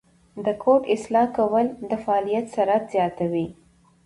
[0.45, 3.47] د کوډ اصلاح کول د فعالیت سرعت زیاتوي.